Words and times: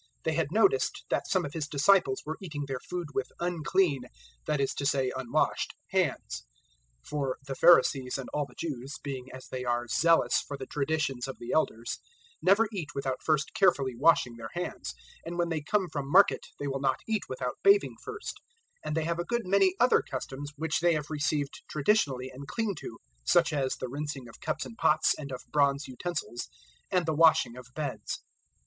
007:002 0.01 0.07
They 0.23 0.33
had 0.33 0.51
noticed 0.51 1.05
that 1.11 1.27
some 1.27 1.45
of 1.45 1.53
His 1.53 1.67
disciples 1.67 2.23
were 2.25 2.39
eating 2.41 2.65
their 2.67 2.79
food 2.79 3.09
with 3.13 3.31
'unclean' 3.39 4.05
(that 4.47 4.59
is 4.59 4.73
to 4.73 4.83
say, 4.87 5.11
unwashed) 5.15 5.75
hands. 5.91 6.43
007:003 7.03 7.07
(For 7.07 7.37
the 7.45 7.53
Pharisees 7.55 8.17
and 8.17 8.27
all 8.33 8.47
the 8.47 8.55
Jews 8.57 8.95
being, 9.03 9.27
as 9.31 9.47
they 9.49 9.63
are, 9.63 9.85
zealous 9.87 10.41
for 10.41 10.57
the 10.57 10.65
traditions 10.65 11.27
of 11.27 11.37
the 11.37 11.51
Elders 11.51 11.99
never 12.41 12.67
eat 12.73 12.95
without 12.95 13.21
first 13.21 13.53
carefully 13.53 13.93
washing 13.95 14.37
their 14.37 14.49
hands, 14.53 14.95
007:004 15.19 15.21
and 15.27 15.37
when 15.37 15.49
they 15.49 15.61
come 15.61 15.87
from 15.87 16.09
market 16.09 16.47
they 16.57 16.65
will 16.65 16.81
not 16.81 17.01
eat 17.07 17.29
without 17.29 17.59
bathing 17.61 17.95
first; 18.03 18.41
and 18.83 18.97
they 18.97 19.03
have 19.03 19.19
a 19.19 19.23
good 19.23 19.45
many 19.45 19.75
other 19.79 20.01
customs 20.01 20.51
which 20.55 20.79
they 20.79 20.95
have 20.95 21.11
received 21.11 21.61
traditionally 21.69 22.31
and 22.33 22.47
cling 22.47 22.73
to, 22.73 22.97
such 23.23 23.53
as 23.53 23.75
the 23.75 23.87
rinsing 23.87 24.27
of 24.27 24.39
cups 24.41 24.65
and 24.65 24.77
pots 24.79 25.13
and 25.19 25.31
of 25.31 25.43
bronze 25.51 25.87
utensils, 25.87 26.49
and 26.89 27.05
the 27.05 27.13
washing 27.13 27.55
of 27.55 27.67
beds.) 27.75 28.23